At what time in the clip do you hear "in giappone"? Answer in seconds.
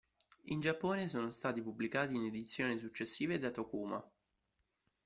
0.45-1.07